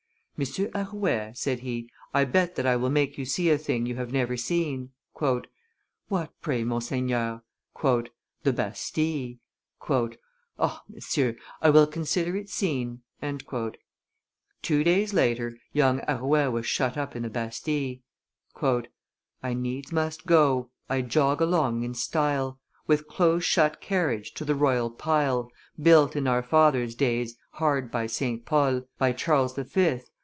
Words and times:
"Monsieur 0.37 0.71
Arouet," 0.73 1.33
said 1.37 1.59
he, 1.59 1.87
"I 2.15 2.25
bet 2.25 2.55
that 2.55 2.65
I 2.65 2.75
will 2.75 2.89
make 2.89 3.15
you 3.15 3.25
see 3.25 3.51
a 3.51 3.59
thing 3.59 3.85
you 3.85 3.93
have 3.97 4.11
never 4.11 4.35
seen." 4.35 4.89
"What, 5.13 5.45
pray, 6.41 6.63
monseigneur?" 6.63 7.43
"The 7.79 8.11
Bastille." 8.51 9.35
"Ah! 10.57 10.81
monseigneur, 10.89 11.35
I 11.61 11.69
will 11.69 11.85
consider 11.85 12.35
it 12.35 12.49
seen." 12.49 13.03
Two 14.63 14.83
days 14.83 15.13
later, 15.13 15.57
young 15.73 16.01
Arouet 16.07 16.47
was 16.51 16.65
shut 16.65 16.97
up 16.97 17.15
in 17.15 17.21
the 17.21 17.29
Bastille. 17.29 17.97
I 19.43 19.53
needs 19.53 19.91
must 19.91 20.25
go; 20.25 20.71
I 20.89 21.03
jog 21.03 21.39
along 21.39 21.83
in 21.83 21.93
style, 21.93 22.59
With 22.87 23.07
close 23.07 23.43
shut 23.43 23.79
carriage, 23.79 24.33
to 24.33 24.43
the 24.45 24.55
royal 24.55 24.89
pile 24.89 25.51
Built 25.79 26.15
in 26.15 26.25
our 26.25 26.41
fathers' 26.41 26.95
days, 26.95 27.35
hard 27.51 27.91
by 27.91 28.07
St. 28.07 28.43
Paul, 28.43 28.87
By 28.97 29.11
Charles 29.11 29.53
the 29.53 29.63
Fifth. 29.65 30.07